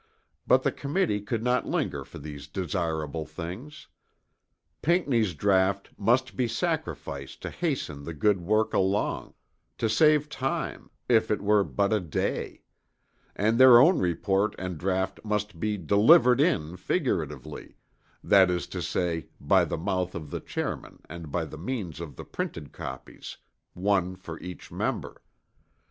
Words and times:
But 0.47 0.63
the 0.63 0.71
committee 0.71 1.21
could 1.21 1.43
not 1.43 1.67
linger 1.67 2.03
for 2.03 2.17
these 2.17 2.47
desirable 2.47 3.23
things. 3.23 3.87
Pinckney's 4.81 5.35
draught 5.35 5.89
must 5.95 6.35
be 6.35 6.47
sacrificed 6.47 7.43
to 7.43 7.51
hasten 7.51 8.03
the 8.03 8.15
good 8.15 8.41
work 8.41 8.73
along, 8.73 9.35
to 9.77 9.87
save 9.87 10.27
time, 10.27 10.89
if 11.07 11.29
it 11.29 11.39
were 11.39 11.63
but 11.63 11.93
a 11.93 11.99
day; 11.99 12.63
and 13.35 13.59
their 13.59 13.79
own 13.79 13.99
report 13.99 14.55
and 14.57 14.79
draught 14.79 15.19
must 15.23 15.59
be 15.59 15.77
"delivered 15.77 16.41
in" 16.41 16.77
figuratively, 16.77 17.77
that 18.23 18.49
is 18.49 18.65
to 18.73 18.81
say 18.81 19.27
by 19.39 19.63
the 19.65 19.77
mouth 19.77 20.15
of 20.15 20.31
their 20.31 20.39
chairman 20.39 20.99
and 21.11 21.31
by 21.31 21.45
the 21.45 21.59
means 21.59 21.99
of 21.99 22.15
the 22.15 22.25
printed 22.25 22.71
copies, 22.71 23.37
one 23.75 24.15
for 24.15 24.39
each 24.39 24.71
member. 24.71 25.21